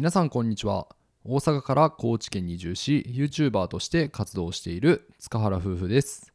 [0.00, 0.86] 皆さんこんにちは。
[1.24, 6.32] 大阪から高知県に移住し YouTuber として活動している塚原夫婦です。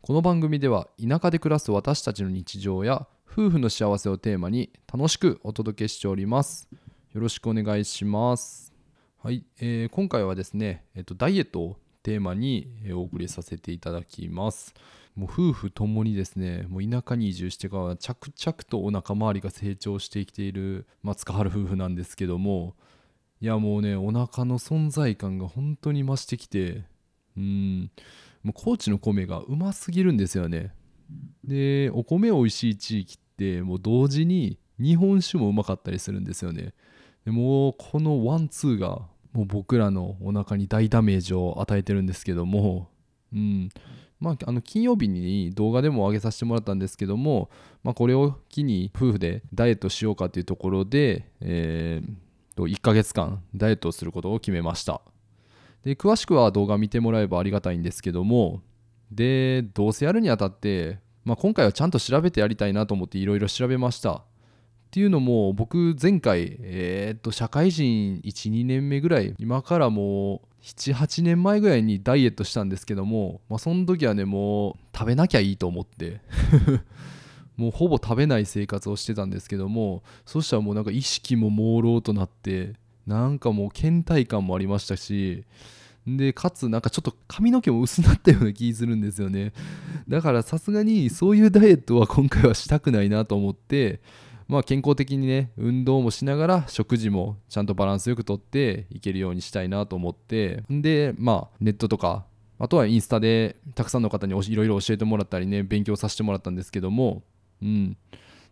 [0.00, 6.70] この番組では田舎で暮らす私たちの日常や夫婦の幸せをテーマに楽しくお届けしております。
[7.12, 8.72] よろしくお願いします。
[9.22, 14.72] はい、えー、今回はですね、えっと、ダイエットをテーマにお送りさせていただきます。
[15.16, 22.74] もう夫婦ともにですねもう田舎に移住してから着々とお腹周りが成長してきている松川夫婦なんですけども
[23.42, 26.84] いやもうねお腹の存在感が本当に増してきて
[27.36, 27.90] うん。
[28.44, 30.72] もう高知の米がうますぎるんですよね。
[31.44, 36.72] でお米美味しい地域ってもう同時に日本酒もうまかったりするんですよね。
[37.24, 42.90] でもうこのワンツーがもう僕らのお腹に大ダメージを与えてるんですけども
[43.32, 43.68] うん。
[44.20, 47.50] まあ、あの金曜日に動画でも上げさせてもらったんですけども、
[47.82, 52.08] まあ、これを機に夫婦でダイエットしようかというところで、えー、
[52.54, 55.00] 1ヶ月間ダイエットをすることを決めました。
[55.84, 58.62] で詳しくは動画見てもらえばありがたいんですけども
[59.10, 64.12] でどうせやるにあたって、まあ、今回はちゃんと調べてやりたいなと思っていろいろ調べました。
[64.12, 64.24] っ
[64.92, 76.20] ていうのも僕前回、えー、っと社会人12年目ぐらい今からもう78年前ぐらいにダイエットしたんですけども、まあ、その時はねもう食べなきゃいいと思って。
[77.56, 82.74] もうほぼ食べない生活をしてたんですけどもそしたらもうなんか意識も朦朧となって
[83.06, 85.44] なんかもう倦怠感もありましたし
[86.06, 89.52] でかつなんかちょっと髪の毛も薄なったような気するんですよね。
[90.08, 94.00] だからさすがにそういうダイエットは今回はしたくないなと思って
[94.48, 100.62] まあ、健康的にね運動もしながら食事もちゃんとバランスよくとっていけるようにしたいなと思って。
[100.68, 102.26] でまあネットとか
[102.58, 107.22] あとはインスタでたくさんの方にいろいろ教えてもらったりね勉強させてもらったんですけども
[107.62, 107.96] うん。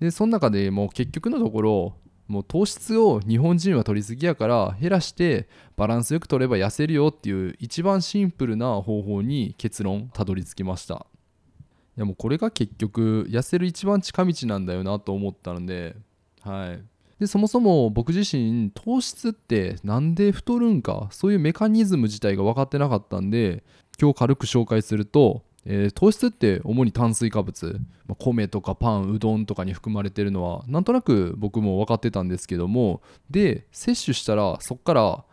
[0.00, 11.06] でその中でもう結局のところもう糖質を日本人は取りすぎやから減らしてバランスよく取れば痩せるよっていう一番シンプルな方法に結論たどり着きました。
[11.96, 15.96] いやもうこれが結局痩せる一番近道なんだよなと思ったので。
[16.40, 16.82] はい。
[17.20, 23.62] でそもそも僕自身糖質ってなんで太るんかそういうメカニズム自体が分かってなかったんで
[24.00, 33.02] 今日軽く紹介すると、えー、糖質って主に炭水化物、まあ、米とかパンうどんとかに含まれてるのはなんとなく僕も分かってたんですけども。
[33.30, 35.24] で摂取したらそっから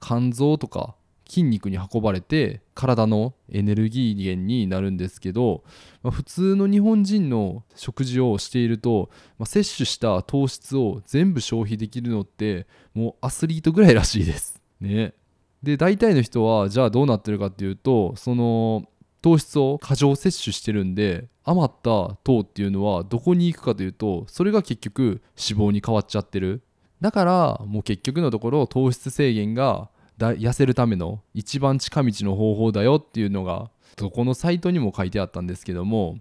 [0.00, 0.94] 肝臓とか
[1.30, 5.62] 筋肉に運ばれて体のエネルギー源になるんですけど、
[6.02, 14.60] まあ、普通の日本人の食事をしていると、まあ、摂取した糖質を全部消費できるのってもうアスリートぐらいらしいです。
[14.80, 15.14] ね、
[15.62, 18.88] で大体の人はじゃあどうなってるかっていうとその
[19.22, 26.62] 糖質を過剰摂取してるんで余った糖っていうのはどこに行くかというとそれが結局脂肪に変わっちゃってる。
[27.00, 29.88] だからもう結局のところ糖質制限が
[30.18, 36.18] 痩せるための一番近道の方法だよっていうのがどこのサイトにも書いてあったんですけども、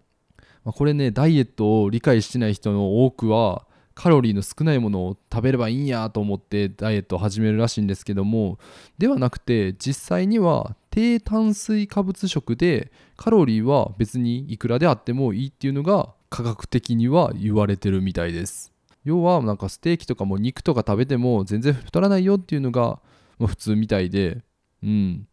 [0.64, 3.66] これねダイエットを理解してない人の多くは
[4.00, 8.58] カロリーの少ないものを食べればいいんやと思ってダイエットを始めるらしいんですけども
[8.98, 18.72] ではなくて実際には低炭水化物食でカロリーは別にいくらであってもいいっていうのが科学的には言われてるみたいです
[19.04, 23.00] 要はなんかステーキとかも肉とか食べても全然太らないよっていうのが、
[23.40, 24.44] 普通みたいで、
[24.84, 25.28] うん。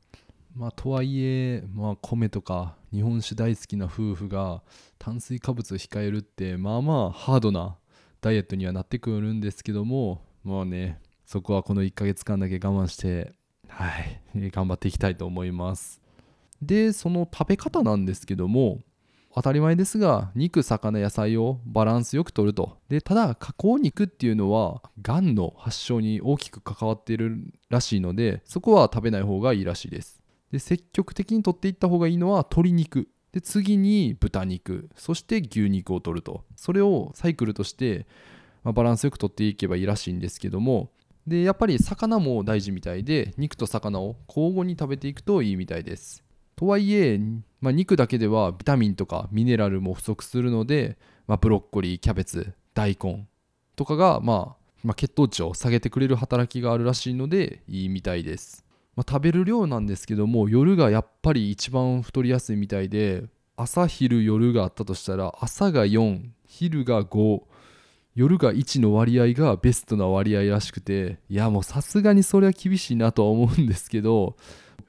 [0.54, 4.62] まあ、とはいえ、まあ、米とか日本酒大好きな夫婦が
[4.98, 7.76] 炭水化物を控えるって、まあまあハードな
[8.20, 13.32] ダイエットにはなってくるんですけども、まあね、そこはこの1ヶ月間だけ我慢して、
[13.68, 16.00] はい、 頑張っていきたいと思います。
[16.62, 18.80] で、その食べ方なんですけども、
[19.36, 22.78] 当たり前ですが肉魚野菜をバランスよくとると。
[22.88, 30.22] でただ加工肉っていうのはがんの発症に大きく関わっているらしいのでそこは食べない方がいいらしいです。
[30.50, 33.08] で積極的にとっていった方がいいのは鶏肉。
[33.36, 36.44] で次に豚肉そして牛肉を取ると。
[36.56, 38.06] それをサイクルとして、
[38.64, 40.88] まあ、バランスよくとっていけばいいらしいんですけども。
[41.26, 46.24] でやっぱり魚も大事みたいで肉と魚を交互に食べていくといいみたいです。
[46.54, 47.20] とはいえ、
[47.60, 50.96] まあ、肉だけではビタミンとかミネラルも不足するので、
[51.26, 53.26] まあ、ブロッコリーキャベツ大根
[53.74, 58.64] とかが、まあ、まあ、血糖値を下げてくれる働きがあるらしいのでいいみたいです、
[58.96, 63.24] まあ、食べる量なんですけども夜がやっぱり一番太りやすいみたいで
[63.56, 67.42] 朝昼夜があったとしたら朝が4昼が5
[68.14, 74.36] 夜が1の割合がベストな割合らしくていやもうさすがにそれは厳しいなとは思うんですけど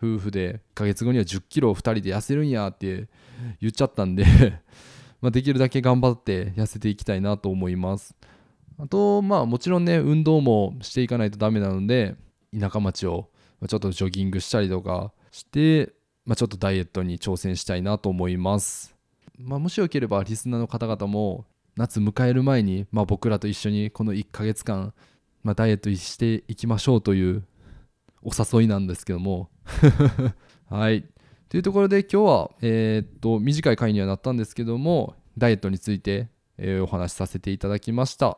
[0.02, 3.08] 夫婦で1ヶ月後には1 0キロを2人で痩せるんやって
[3.60, 4.26] 言っちゃったんで
[5.20, 8.16] まできるだけ頑張って痩せていきたいなと思います。
[8.80, 12.16] あとまあもちろんね運動もしていかないとダメなので
[12.58, 13.30] 田舎町を
[13.68, 15.94] ちょっとジョギングしたりとかして、
[16.26, 18.96] まあ、ちょっとダイエットに挑戦したいなと思います、
[19.40, 21.46] まあ、もしよければリスナーの方々も
[21.76, 24.94] 夏迎える前に、まあ、僕らと一緒にこの1ヶ月間、
[25.44, 27.44] まあ、ダイエットしていきましょうという
[28.24, 29.50] お誘いなんですけども。
[30.70, 31.06] はい。
[31.50, 36.28] というところで今日は、えーっと短い回にはなったんですけどもダイエットについて、
[36.58, 38.38] えーお話しさせていただきました。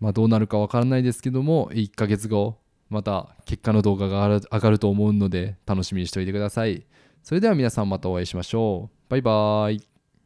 [0.00, 2.56] まあどうなるかわからないですけども1ヶ月後
[2.92, 6.86] また結果の動画が上がると思うので楽しみにしておいてください。
[7.22, 9.10] それでは皆さんまたお会いしましょう。
[9.10, 9.91] バイバーイ。